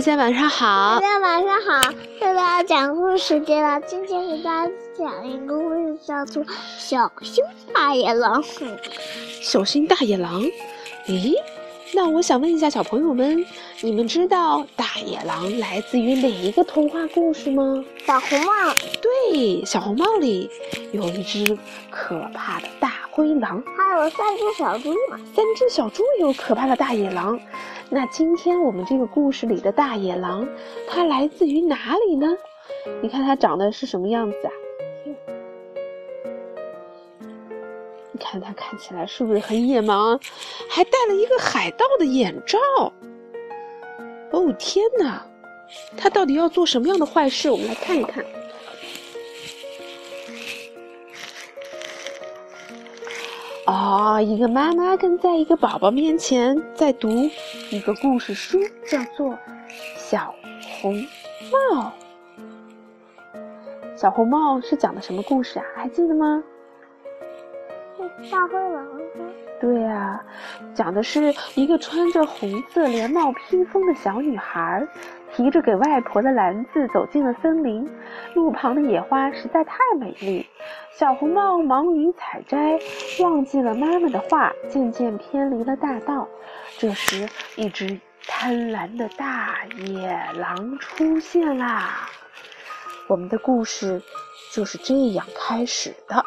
[0.00, 0.98] 大家晚上好。
[0.98, 1.92] 大家晚上好，
[2.22, 3.78] 又到大家讲故事时间了。
[3.82, 6.42] 今天给大家讲一个故事，叫做
[6.78, 7.44] 《小心
[7.74, 8.42] 大野狼》。
[9.42, 10.42] 小心大野狼？
[11.06, 11.34] 咦，
[11.92, 13.44] 那我想问一下小朋友们，
[13.82, 17.84] 你们知道大野狼来自于哪一个童话故事吗？
[18.06, 18.52] 小红帽。
[19.02, 20.48] 对，小红帽里
[20.92, 21.58] 有一只
[21.90, 25.18] 可怕的大灰狼，还有三只小猪呢。
[25.34, 27.38] 三只小猪有可怕的大野狼。
[27.90, 30.48] 那今天我们这个故事里的大野狼，
[30.88, 32.26] 它来自于哪里呢？
[33.02, 34.52] 你看它长得是什么样子啊？
[38.10, 40.18] 你看它看起来是不是很野蛮？
[40.70, 42.58] 还戴了一个海盗的眼罩。
[44.30, 45.22] 哦天哪！
[45.94, 47.50] 它到底要做什么样的坏事？
[47.50, 48.24] 我们来看一看。
[53.70, 57.08] 哦，一个妈妈跟在一个宝宝面前在读
[57.70, 59.28] 一个故事书，叫做
[59.96, 60.34] 《小
[60.80, 60.92] 红
[61.72, 61.92] 帽》。
[63.94, 65.64] 小红帽是讲的什么故事啊？
[65.76, 66.42] 还记得吗？
[68.28, 68.84] 大灰狼。
[69.60, 70.20] 对呀，
[70.74, 74.84] 讲的是一个穿着红色连帽披风的小女孩。
[75.40, 77.90] 提着给外婆的篮子走进了森林，
[78.34, 80.46] 路旁的野花实在太美丽。
[80.92, 82.78] 小红帽忙于采摘，
[83.20, 86.28] 忘记了妈妈的话，渐渐偏离了大道。
[86.76, 92.06] 这时，一只贪婪的大野狼出现啦。
[93.08, 94.02] 我们的故事
[94.52, 96.22] 就是这样开始的。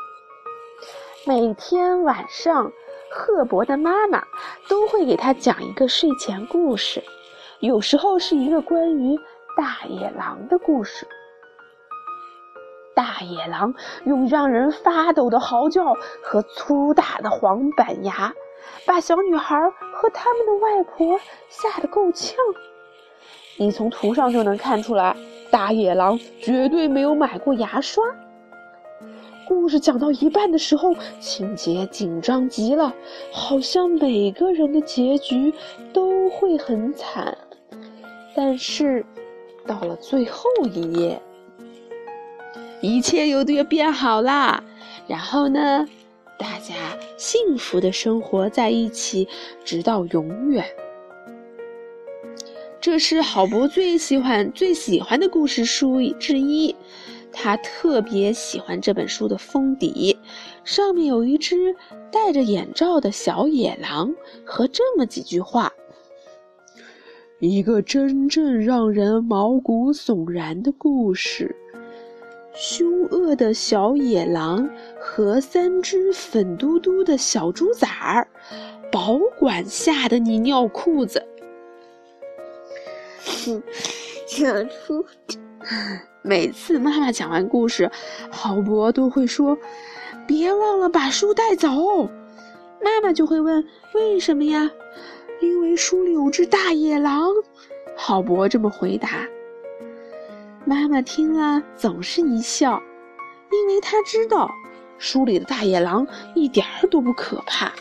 [1.27, 2.71] 每天晚上，
[3.11, 4.23] 赫伯的妈妈
[4.67, 7.03] 都会给他讲一个睡前故事。
[7.63, 9.17] 有时候是一个关于
[9.55, 11.07] 大野狼的故事。
[12.93, 18.33] 大野狼用让人发抖的嚎叫和粗大的黄板牙，
[18.85, 19.57] 把小女孩
[19.93, 22.35] 和他们的外婆吓得够呛。
[23.57, 25.15] 你从图上就能看出来，
[25.49, 28.03] 大野狼绝对没有买过牙刷。
[29.47, 32.93] 故事讲到一半的时候，情节紧张极了，
[33.31, 35.53] 好像每个人的结局
[35.93, 37.37] 都会很惨。
[38.35, 39.05] 但是，
[39.65, 41.21] 到了最后一页，
[42.81, 44.63] 一切又都变好啦。
[45.07, 45.87] 然后呢，
[46.39, 46.73] 大家
[47.17, 49.27] 幸福的生活在一起，
[49.63, 50.65] 直到永远。
[52.81, 56.75] 这是郝博最喜欢、最喜欢的故事书之一。
[57.31, 60.17] 他特别喜欢这本书的封底，
[60.63, 61.75] 上面有一只
[62.11, 64.13] 戴着眼罩的小野狼
[64.45, 65.73] 和这么几句话。
[67.45, 71.53] 一个真正让人毛骨悚然的故事：
[72.55, 78.25] 凶恶的小野狼和三只粉嘟嘟的小猪崽儿，
[78.89, 81.21] 保管吓得你尿裤子。
[84.25, 85.05] 小猪，
[86.21, 87.91] 每次妈妈讲完故事，
[88.31, 89.57] 郝博都会说
[90.25, 91.69] ：“别忘了把书带走。”
[92.81, 93.61] 妈妈就会问
[93.93, 94.71] ：“为什么呀？”
[95.43, 97.27] 因为书里有只大野狼，
[97.97, 99.27] 郝博这么回答。
[100.65, 102.81] 妈妈听了总是一笑，
[103.51, 104.49] 因为她知道
[104.97, 107.73] 书里的大野狼一点儿都不可怕。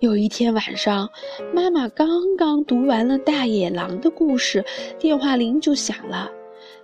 [0.00, 1.08] 有一天晚上，
[1.54, 4.62] 妈妈刚刚读完了大野狼的故事，
[4.98, 6.30] 电话铃就响了。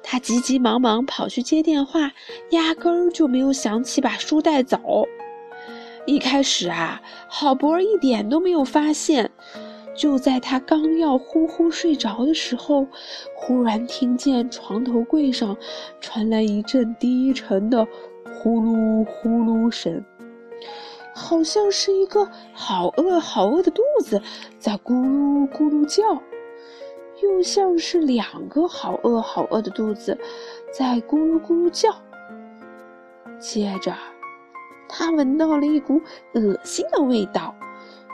[0.02, 2.10] 她急急忙忙跑去接电话，
[2.52, 5.06] 压根儿就没有想起把书带走。
[6.08, 9.30] 一开始啊，郝博一点都没有发现。
[9.94, 12.86] 就在他刚要呼呼睡着的时候，
[13.34, 15.54] 忽然听见床头柜上
[16.00, 17.86] 传来一阵低沉的
[18.24, 20.02] 呼噜呼噜声，
[21.14, 24.18] 好像是一个好饿好饿的肚子
[24.58, 26.22] 在咕噜咕噜叫，
[27.22, 30.16] 又像是两个好饿好饿的肚子
[30.72, 31.94] 在咕噜咕噜叫。
[33.38, 33.94] 接着。
[34.88, 36.00] 他闻到了一股
[36.34, 37.54] 恶心的味道，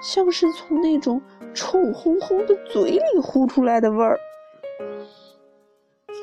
[0.02, 1.22] 像是从那种
[1.54, 4.18] 臭烘烘的嘴里呼出来的味儿。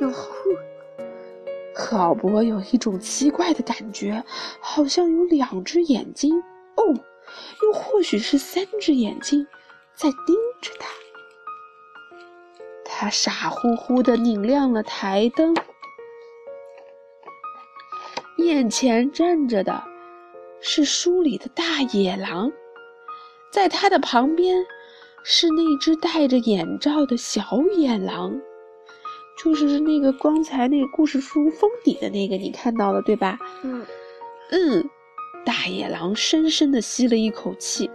[0.02, 0.12] 哟，
[1.74, 4.24] 郝博有一种奇怪的感觉，
[4.60, 6.38] 好像有两只眼睛，
[6.76, 6.84] 哦，
[7.64, 9.48] 又或许是三只眼睛，
[9.96, 10.88] 在盯着他。
[12.84, 15.56] 他傻乎乎的拧亮了台灯，
[18.38, 19.91] 眼前站着的。
[20.62, 22.52] 是书里的大野狼，
[23.52, 24.64] 在它的旁边
[25.24, 27.42] 是那只戴着眼罩的小
[27.76, 28.40] 野狼，
[29.44, 33.40] 就是那个刚才那个故事书封底的那个，你看到了对吧？
[33.64, 33.86] 嗯
[34.52, 34.90] 嗯，
[35.44, 37.90] 大野狼深深的吸了一口气，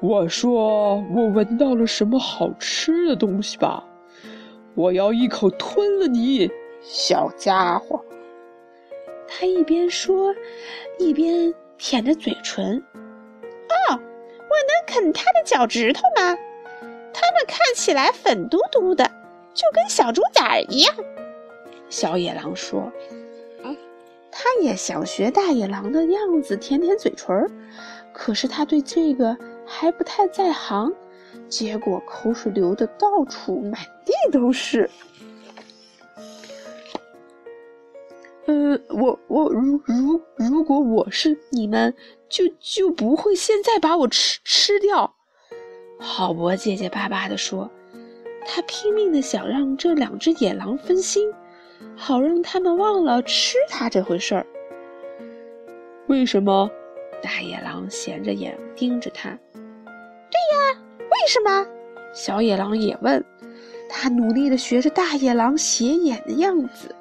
[0.00, 3.84] 我说我闻到了什么好吃的东西吧？
[4.74, 6.48] 我要一口吞了你，
[6.80, 8.02] 小家伙！
[9.28, 10.34] 他一边说，
[10.98, 12.82] 一边舔着嘴唇。
[13.02, 16.36] 哦，我能啃他的脚趾头吗？
[17.12, 19.04] 它们看起来粉嘟嘟的，
[19.52, 20.94] 就跟小猪崽儿一样。
[21.88, 22.92] 小野狼说
[24.30, 27.50] ：“他也想学大野狼的样子，舔舔嘴唇儿。
[28.12, 29.36] 可是他对这个
[29.66, 30.92] 还不太在行，
[31.48, 34.88] 结果口水流的到处满地都是。”
[38.48, 41.94] 呃，我我如如如果我是你们，
[42.30, 45.14] 就就不会现在把我吃吃掉。
[46.00, 47.70] 郝博结结巴巴地说
[48.48, 51.30] ：“他拼命的想让这两只野狼分心，
[51.94, 54.46] 好让他们忘了吃他这回事儿。”
[56.08, 56.70] 为什么？
[57.22, 59.28] 大野狼斜着眼盯着他。
[59.54, 61.66] “对呀，为什么？”
[62.14, 63.22] 小野狼也问。
[63.90, 66.94] 他努力的学着大野狼斜眼的样子。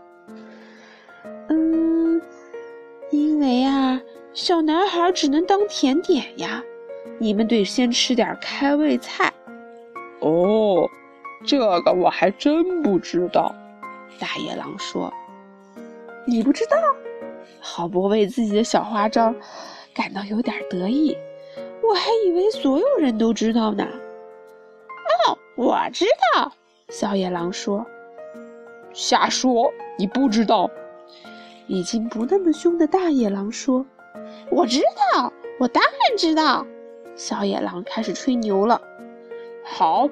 [3.09, 4.01] 因为啊，
[4.33, 6.63] 小男孩只能当甜点呀。
[7.19, 9.33] 你们得先吃点开胃菜。
[10.19, 10.87] 哦，
[11.45, 13.55] 这个我还真不知道。
[14.19, 15.11] 大野狼说
[16.27, 16.75] ：“你不知道？”
[17.61, 19.33] 郝博为自己的小花招
[19.93, 21.17] 感到有点得意。
[21.81, 23.87] 我还以为所有人都知道呢。
[25.27, 26.05] 哦，我知
[26.35, 26.51] 道。
[26.89, 27.85] 小野狼说
[28.93, 30.69] ：“瞎说，你不知道。”
[31.67, 33.85] 已经不那么凶的大野狼说
[34.49, 34.81] ：“我知
[35.13, 36.65] 道，我当然知道。”
[37.15, 38.81] 小野狼开始吹牛了。
[39.63, 40.09] 好，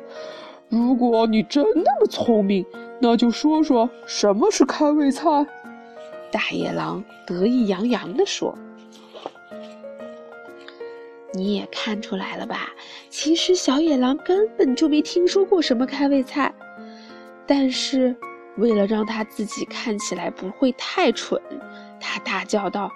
[0.69, 2.65] 如果你真那么聪明，
[2.99, 5.47] 那就说说什么是开胃菜。
[6.31, 8.57] 大野狼得意洋洋地说
[11.33, 12.73] ：“你也看出来了吧？
[13.09, 16.53] 其实小野狼根本就没听说过什么开胃菜，
[17.47, 18.13] 但是……”
[18.57, 21.41] 为了让他自己看起来不会太蠢，
[21.99, 22.89] 他大叫道：“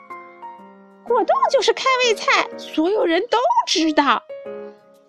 [1.03, 4.23] 果冻就是开胃菜，所有人都知道。”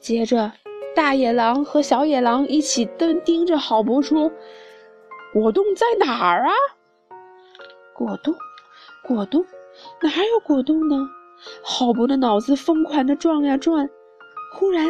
[0.00, 0.52] 接着，
[0.94, 4.30] 大野狼和小野狼一起瞪盯着郝博说
[5.32, 6.52] ：“果冻在哪儿啊
[7.94, 8.34] ？”“果冻，
[9.06, 9.44] 果冻，
[10.02, 10.96] 哪有果冻呢？”
[11.62, 13.88] 郝博的脑子疯狂地转呀转，
[14.52, 14.86] 忽然，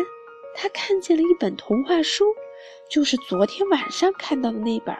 [0.54, 2.24] 他看见了一本童话书，
[2.90, 4.92] 就是昨天晚上看到的那本。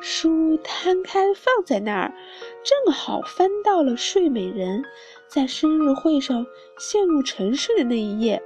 [0.00, 2.14] 书摊开放在那儿，
[2.62, 4.84] 正好翻到了睡美人
[5.28, 6.46] 在生日会上
[6.78, 8.42] 陷入沉睡的那一页。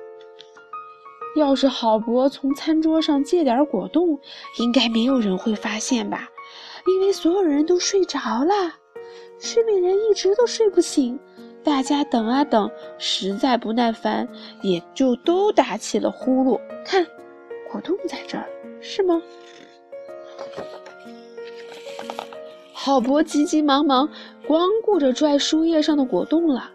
[1.37, 4.19] 要是郝博从餐桌上借点果冻，
[4.59, 6.29] 应该没有人会发现吧？
[6.87, 8.75] 因为所有人都睡着了。
[9.39, 11.19] 睡美人一直都睡不醒，
[11.63, 14.29] 大家等啊等，实在不耐烦，
[14.63, 16.61] 也就都打起了呼噜。
[16.85, 17.07] 看，
[17.71, 18.49] 果冻在这儿，
[18.81, 19.23] 是吗？
[22.81, 24.09] 郝博急急忙忙，
[24.47, 26.71] 光顾着拽书页上的果冻了，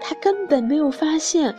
[0.00, 1.54] 他根本没有发现，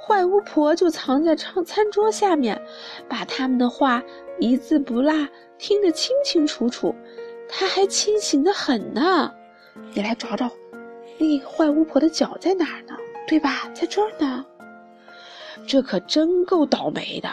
[0.00, 2.62] 坏巫婆就藏在餐餐桌下面，
[3.08, 4.00] 把他们的话
[4.38, 5.12] 一字不落
[5.58, 6.94] 听得清清楚楚。
[7.48, 9.34] 他还清醒的很呢。
[9.92, 10.48] 你来找找，
[11.18, 12.96] 那个坏巫婆的脚在哪儿呢？
[13.26, 13.68] 对吧？
[13.74, 14.46] 在这儿呢。
[15.66, 17.28] 这可真够倒霉的。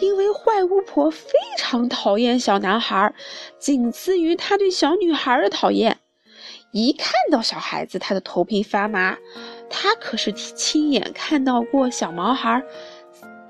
[0.00, 3.14] 因为坏巫婆非常讨厌小男孩，
[3.58, 5.98] 仅次于她对小女孩的讨厌。
[6.72, 9.16] 一看到小孩子，她的头皮发麻。
[9.70, 12.62] 她可是亲眼看到过小毛孩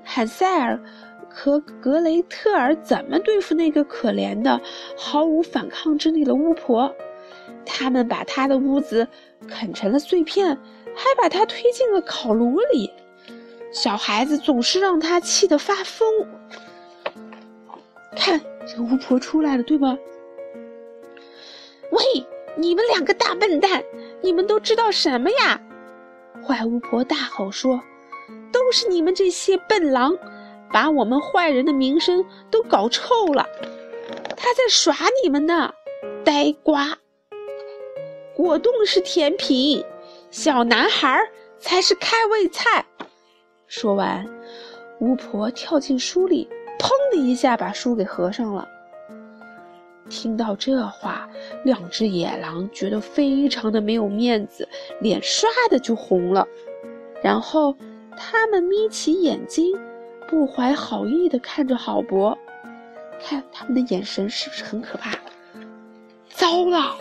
[0.03, 0.81] 汉塞尔
[1.29, 4.59] 和格雷特尔怎么对付那个可怜的、
[4.97, 6.93] 毫无反抗之力的巫婆。
[7.65, 9.07] 他们把她的屋子
[9.47, 10.57] 啃成了碎片，
[10.95, 12.89] 还把她推进了烤炉里。
[13.71, 16.07] 小孩子总是让他气得发疯。
[18.15, 19.95] 看，这个巫婆出来了，对吧？
[21.91, 22.03] 喂，
[22.55, 23.83] 你们两个大笨蛋，
[24.21, 25.61] 你们都知道什么呀？
[26.45, 27.81] 坏巫婆大吼说
[28.51, 30.17] ：“都是你们这些笨狼，
[30.71, 33.47] 把我们坏人的名声都搞臭了。
[34.35, 35.73] 他在耍你们呢，
[36.25, 36.97] 呆瓜！
[38.35, 39.83] 果冻是甜品，
[40.31, 41.19] 小男孩
[41.59, 42.85] 才是开胃菜。”
[43.69, 44.25] 说完，
[44.99, 46.49] 巫婆跳进书里，
[46.79, 48.67] 砰的一下把书给合上了。
[50.09, 51.29] 听到这话，
[51.63, 54.67] 两只野狼觉得非常的没有面子，
[54.99, 56.47] 脸唰的就红了。
[57.21, 57.75] 然后，
[58.17, 59.77] 他们眯起眼睛，
[60.27, 62.35] 不怀好意的看着郝博。
[63.21, 65.11] 看他们的眼神是不是很可怕？
[66.29, 66.95] 糟了！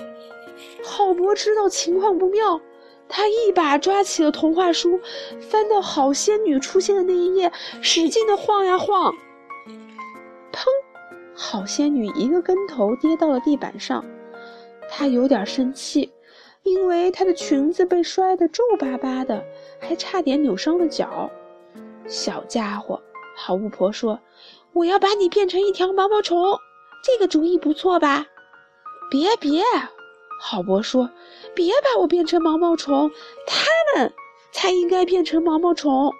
[0.84, 2.60] 郝博知道情况不妙，
[3.08, 5.00] 他一把抓起了童话书，
[5.40, 7.50] 翻到好仙女出现的那一页，
[7.80, 9.14] 使劲的晃呀晃。
[10.52, 10.64] 砰！
[11.34, 14.04] 好仙女一个跟头跌到了地板上，
[14.90, 16.12] 她有点生气，
[16.64, 19.44] 因为她的裙子被摔得皱巴巴的，
[19.80, 21.30] 还差点扭伤了脚。
[22.06, 23.00] 小家伙，
[23.36, 24.18] 好巫婆说
[24.74, 26.58] ：“我要把你变成一条毛毛虫，
[27.04, 28.26] 这个主意不错吧？”
[29.10, 29.62] 别别。
[30.38, 31.11] 郝伯说
[31.54, 33.11] ：“别把我变成毛毛虫，
[33.47, 34.12] 他们
[34.52, 36.12] 才应该变成毛毛虫。”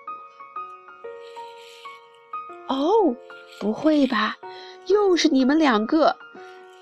[2.69, 3.17] 哦，
[3.61, 4.37] 不会吧？
[4.87, 6.17] 又是你们两个！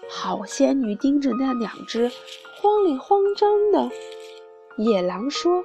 [0.09, 2.11] 好仙女盯着那两只
[2.55, 3.91] 慌里慌张的
[4.79, 5.65] 野狼说：“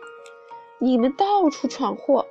[0.80, 2.26] 你们到处闯祸，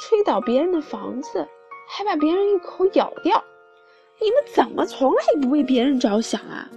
[0.00, 1.48] 吹倒别人的房子，
[1.88, 3.44] 还把别人一口咬掉，
[4.20, 6.70] 你们怎么从来不为别人着想啊？”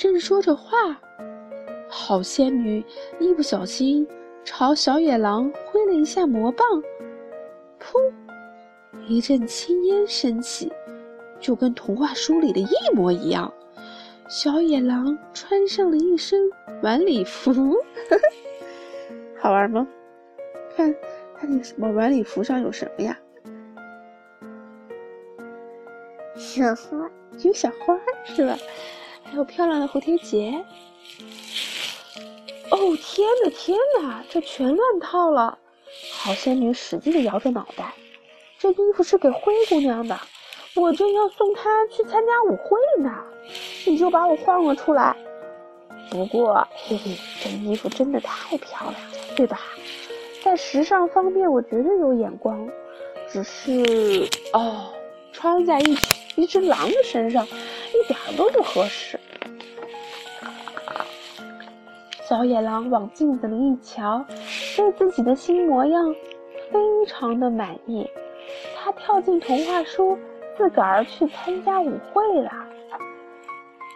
[0.00, 0.98] 正说着话，
[1.86, 2.82] 好仙女
[3.18, 4.08] 一不小心
[4.42, 6.66] 朝小野狼挥了一下魔棒，
[7.78, 8.10] 噗！
[9.06, 10.72] 一阵青烟升起，
[11.38, 13.52] 就跟童话书里的一模一样。
[14.26, 16.48] 小野狼穿上了一身
[16.82, 17.76] 晚礼服，
[19.38, 19.86] 好玩吗？
[20.74, 20.94] 看，
[21.38, 23.18] 它那什么晚礼服上有什么呀？
[26.36, 27.10] 小花，
[27.44, 28.56] 有小花是吧？
[29.30, 30.64] 还有漂亮的蝴蝶结。
[32.70, 35.56] 哦天哪天哪，这全乱套了！
[36.12, 37.94] 好仙女使劲的摇着脑袋，
[38.58, 40.18] 这衣服是给灰姑娘的，
[40.74, 43.12] 我正要送她去参加舞会呢，
[43.86, 45.16] 你就把我换了出来。
[46.10, 48.98] 不过，嘿嘿，这衣服真的太漂亮了，
[49.36, 49.60] 对吧？
[50.42, 52.68] 在时尚方面，我绝对有眼光，
[53.30, 54.92] 只是哦，
[55.32, 55.96] 穿在一
[56.36, 57.46] 一只狼的身上。
[57.92, 59.18] 一点都不合适。
[62.22, 64.24] 小野狼往镜子里一瞧，
[64.76, 66.14] 对自己的新模样
[66.70, 68.08] 非常的满意。
[68.76, 70.16] 他跳进童话书，
[70.56, 72.50] 自个儿去参加舞会了。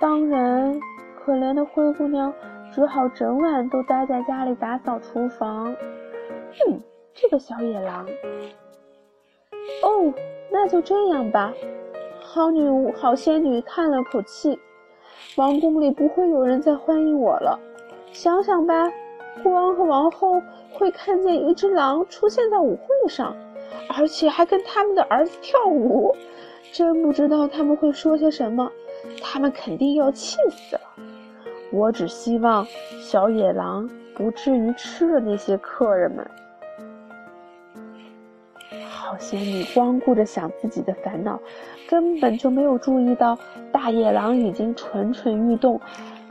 [0.00, 0.80] 当然，
[1.24, 2.34] 可怜的灰姑娘
[2.72, 5.72] 只好整晚都待在家里打扫厨房。
[6.66, 6.82] 嗯，
[7.14, 8.04] 这个小野狼。
[9.82, 10.12] 哦，
[10.50, 11.52] 那就这样吧。
[12.34, 14.58] 好女巫好仙女叹了口气，
[15.36, 17.56] 王宫里不会有人再欢迎我了。
[18.12, 18.90] 想想吧，
[19.44, 23.36] 国王和王后会看见一只狼出现在舞会上，
[23.96, 26.12] 而且还跟他们的儿子跳舞，
[26.72, 28.68] 真不知道他们会说些什么。
[29.22, 30.82] 他们肯定要气死了。
[31.70, 32.66] 我只希望
[33.00, 36.28] 小野狼不至于吃了那些客人们。
[38.88, 41.38] 好仙女光顾着想自己的烦恼，
[41.88, 43.38] 根本就没有注意到
[43.72, 45.80] 大野狼已经蠢蠢欲动，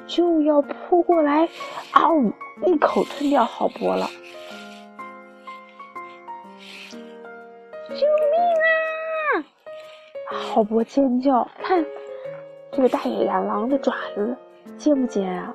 [0.07, 1.47] 就要扑过来，
[1.91, 2.33] 嗷！
[2.65, 4.07] 一口吞掉郝伯了。
[7.89, 8.39] 救命
[9.35, 9.45] 啊！
[10.31, 11.85] 郝伯尖叫，看
[12.71, 14.35] 这个大野狼的爪子
[14.77, 15.53] 尖不尖啊？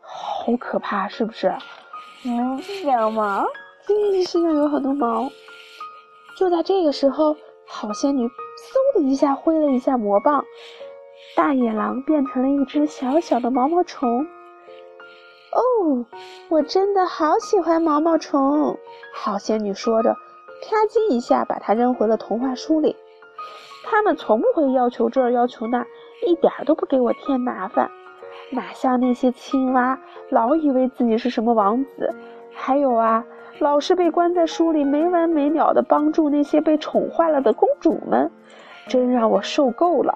[0.00, 1.54] 好可怕，是不是？
[2.24, 3.44] 嗯，有毛。
[3.88, 5.30] 嗯，身上有很多毛。
[6.36, 7.36] 就在这个时候，
[7.74, 8.32] 好仙女嗖
[8.94, 10.44] 的一下挥了一下魔棒，
[11.34, 14.26] 大野狼变成了一只小小的毛毛虫。
[15.52, 16.04] 哦，
[16.50, 18.78] 我真的好喜欢毛毛虫！
[19.14, 20.14] 好仙女说着，
[20.62, 22.94] 啪叽一下把它扔回了童话书里。
[23.84, 25.84] 他们从不会要求这要求那，
[26.26, 27.90] 一点都不给我添麻烦，
[28.50, 29.98] 哪像那些青蛙，
[30.28, 32.14] 老以为自己是什么王子。
[32.52, 33.24] 还有啊。
[33.58, 38.30] 老是被关在书里，没完没了的帮助那些被宠坏了的公主们，
[38.88, 40.14] 真让我受够了。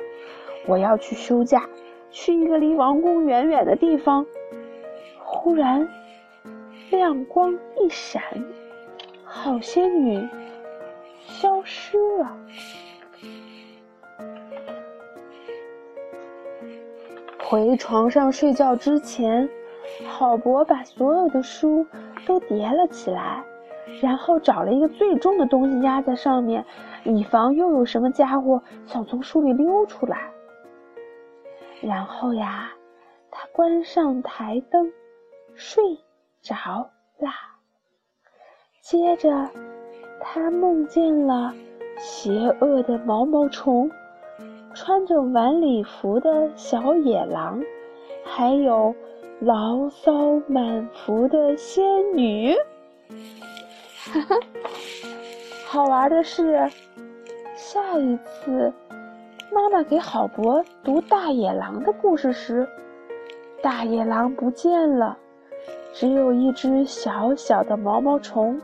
[0.67, 1.63] 我要去休假，
[2.11, 4.27] 去一个离王宫远远的地方。
[5.23, 5.89] 忽然，
[6.91, 8.23] 亮光一闪，
[9.25, 10.29] 好仙女
[11.21, 12.37] 消失了。
[17.45, 19.49] 回床上睡觉之前，
[20.09, 21.87] 郝伯把所有的书。
[22.25, 23.45] 都叠了起来，
[24.01, 26.65] 然后找了一个最重的东西压在上面，
[27.05, 30.31] 以防又有什么家伙想从书里溜出来。
[31.83, 32.71] 然后呀，
[33.31, 34.93] 他关上台灯，
[35.55, 35.83] 睡
[36.41, 37.33] 着啦。
[38.81, 39.51] 接着，
[40.21, 41.53] 他梦见了
[41.99, 42.31] 邪
[42.61, 43.91] 恶的毛毛虫，
[44.75, 47.63] 穿着晚礼服的小野狼，
[48.25, 48.95] 还有。
[49.41, 51.85] 牢骚满腹的仙
[52.17, 52.55] 女，
[54.11, 54.37] 哈哈！
[55.67, 56.71] 好玩的是，
[57.55, 58.73] 下一次
[59.53, 62.67] 妈妈给郝伯读大野狼的故事时，
[63.63, 65.19] 大野狼不见了，
[65.93, 68.59] 只有一只小小的毛毛虫，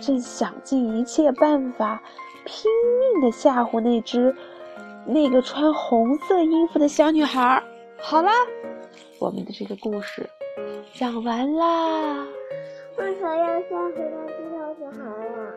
[0.00, 2.00] 正想尽一切办法，
[2.44, 2.70] 拼
[3.12, 4.32] 命的吓唬那只
[5.04, 7.60] 那个穿红色衣服的小女孩。
[7.98, 8.30] 好啦，
[9.22, 10.28] 我们的这个故事
[10.94, 12.26] 讲完啦。
[12.98, 15.54] 为啥要吓唬那只小女孩呀？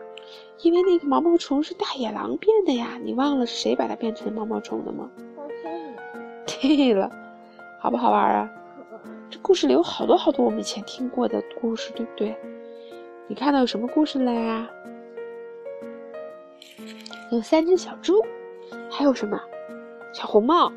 [0.62, 5.10] 因为那个毛毛虫是大野狼变的呀，你忘了是谁把它变成毛毛虫的吗？
[6.46, 7.10] 对了，
[7.80, 8.48] 好不好玩啊？
[9.28, 12.36] 这故事里有好多好多我们以前听过的故事，对不对？
[13.26, 14.70] 你看到有什么故事了呀？
[17.32, 18.24] 有三只小猪，
[18.88, 19.36] 还有什么？
[20.12, 20.72] 小红帽，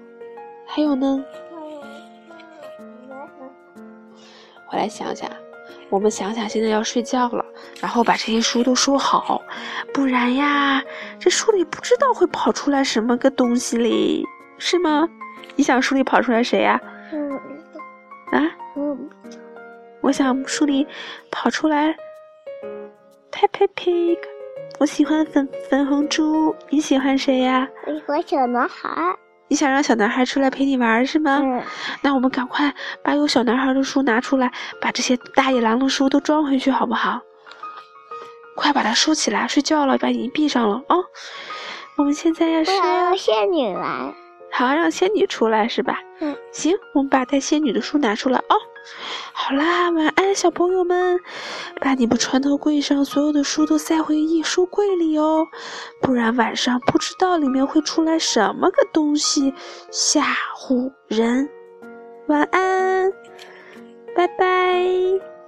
[0.65, 1.24] 还有呢？
[4.79, 5.29] 来想想，
[5.89, 7.43] 我们想想，现在要睡觉了，
[7.81, 9.41] 然后把这些书都收好，
[9.93, 10.81] 不然呀，
[11.19, 14.24] 这书里不知道会跑出来什么个东西嘞，
[14.57, 15.07] 是吗？
[15.55, 16.79] 你想书里跑出来谁呀？
[17.12, 17.31] 嗯，
[18.31, 18.50] 啊？
[18.77, 19.09] 嗯，
[20.00, 20.88] 我想书里
[21.29, 21.93] 跑出来
[23.31, 24.17] Peppa Pig，
[24.79, 27.67] 我喜欢粉粉红猪，你喜欢谁呀？
[27.86, 28.89] 我喜欢小男孩。
[29.49, 31.39] 你想让小男孩出来陪你玩是吗？
[31.43, 31.61] 嗯，
[32.01, 37.19] 那我们赶快把有小男孩的书拿出来，把这些大野狼的书都装回去，好不好？
[38.55, 40.95] 快把它收起来，睡觉了，把眼睛闭上了啊、
[41.97, 44.13] 我们现在要我是想让仙女来。
[44.51, 45.99] 好让仙女出来是吧？
[46.19, 48.55] 嗯，行，我们把带仙女的书拿出来哦。
[49.34, 51.19] 好啦，晚安，小朋友们，
[51.79, 55.48] 把你们床头柜上所有的书都塞回艺书柜里哦，
[56.01, 59.53] 不然晚上不知道里面会出来什么个东西
[59.91, 60.24] 吓
[60.55, 61.50] 唬人。
[62.27, 63.12] 晚安，
[64.15, 65.38] 拜拜。